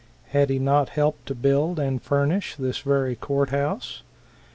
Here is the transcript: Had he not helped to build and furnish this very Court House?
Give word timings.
Had 0.29 0.49
he 0.49 0.57
not 0.57 0.89
helped 0.97 1.27
to 1.27 1.35
build 1.35 1.79
and 1.79 2.01
furnish 2.01 2.55
this 2.55 2.79
very 2.79 3.15
Court 3.15 3.51
House? 3.51 4.01